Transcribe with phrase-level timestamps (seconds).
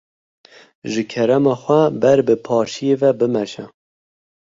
[0.91, 3.65] Ji kerema xwe ber bi paşiyê ve bimeşe.